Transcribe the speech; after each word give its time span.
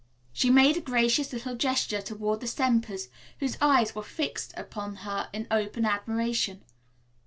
She 0.33 0.49
made 0.49 0.77
a 0.77 0.81
gracious 0.81 1.31
little 1.31 1.55
gesture 1.55 2.01
toward 2.01 2.39
the 2.39 2.47
Sempers, 2.47 3.07
whose 3.39 3.55
eyes 3.61 3.93
were 3.93 4.01
fixed 4.01 4.51
upon 4.57 4.95
her 5.05 5.29
in 5.31 5.45
open 5.51 5.85
admiration. 5.85 6.63